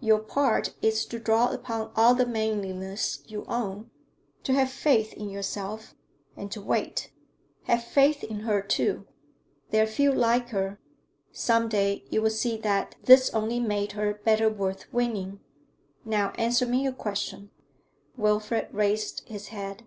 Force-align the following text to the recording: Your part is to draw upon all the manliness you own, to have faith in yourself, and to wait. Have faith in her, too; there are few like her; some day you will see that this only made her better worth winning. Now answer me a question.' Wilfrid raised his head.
Your 0.00 0.18
part 0.18 0.74
is 0.82 1.06
to 1.06 1.18
draw 1.18 1.50
upon 1.50 1.90
all 1.96 2.14
the 2.14 2.26
manliness 2.26 3.22
you 3.26 3.46
own, 3.46 3.88
to 4.42 4.52
have 4.52 4.68
faith 4.70 5.14
in 5.14 5.30
yourself, 5.30 5.94
and 6.36 6.52
to 6.52 6.60
wait. 6.60 7.10
Have 7.62 7.84
faith 7.84 8.22
in 8.22 8.40
her, 8.40 8.60
too; 8.60 9.06
there 9.70 9.82
are 9.84 9.86
few 9.86 10.12
like 10.12 10.50
her; 10.50 10.78
some 11.32 11.70
day 11.70 12.04
you 12.10 12.20
will 12.20 12.28
see 12.28 12.58
that 12.58 12.96
this 13.04 13.30
only 13.32 13.60
made 13.60 13.92
her 13.92 14.12
better 14.12 14.50
worth 14.50 14.92
winning. 14.92 15.40
Now 16.04 16.32
answer 16.32 16.66
me 16.66 16.86
a 16.86 16.92
question.' 16.92 17.48
Wilfrid 18.14 18.68
raised 18.70 19.26
his 19.26 19.48
head. 19.48 19.84